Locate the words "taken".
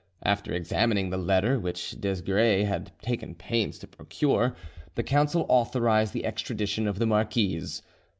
3.03-3.35